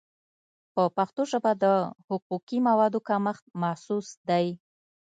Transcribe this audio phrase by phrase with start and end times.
[0.73, 1.65] په پښتو ژبه د
[2.07, 4.47] حقوقي موادو کمښت محسوس دی.